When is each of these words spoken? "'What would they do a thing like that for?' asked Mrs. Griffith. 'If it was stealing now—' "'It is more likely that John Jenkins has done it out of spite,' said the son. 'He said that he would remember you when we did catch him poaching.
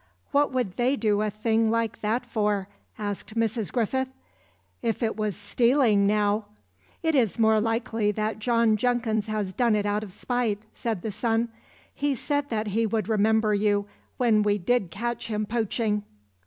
"'What 0.31 0.51
would 0.51 0.77
they 0.77 0.95
do 0.95 1.21
a 1.21 1.29
thing 1.29 1.69
like 1.69 2.01
that 2.01 2.25
for?' 2.25 2.67
asked 2.97 3.35
Mrs. 3.35 3.71
Griffith. 3.71 4.07
'If 4.81 5.03
it 5.03 5.15
was 5.15 5.35
stealing 5.35 6.07
now—' 6.07 6.45
"'It 7.03 7.13
is 7.13 7.37
more 7.37 7.61
likely 7.61 8.11
that 8.13 8.39
John 8.39 8.77
Jenkins 8.77 9.27
has 9.27 9.53
done 9.53 9.75
it 9.75 9.85
out 9.85 10.01
of 10.03 10.11
spite,' 10.11 10.63
said 10.73 11.03
the 11.03 11.11
son. 11.11 11.49
'He 11.93 12.15
said 12.15 12.49
that 12.49 12.69
he 12.69 12.87
would 12.87 13.07
remember 13.09 13.53
you 13.53 13.85
when 14.17 14.41
we 14.41 14.57
did 14.57 14.89
catch 14.89 15.27
him 15.27 15.45
poaching. 15.45 16.01